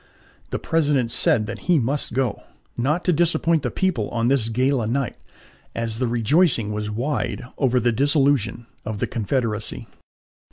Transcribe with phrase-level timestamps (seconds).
[0.49, 2.41] The President said that he must go,
[2.75, 5.15] not to disappoint the people on this gala night,
[5.75, 9.85] as the rejoicing was wide over the dissolution of the Confederacy.